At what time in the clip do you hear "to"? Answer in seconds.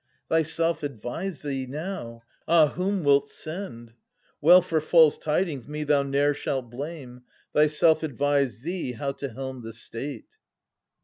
9.11-9.29